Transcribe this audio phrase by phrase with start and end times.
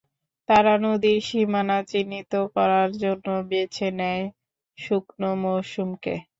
[0.49, 4.23] তারা নদীর সীমানা চিহ্নিত করার জন্য বেছে নেয়
[4.77, 6.13] শুকনো মৌসুমকে।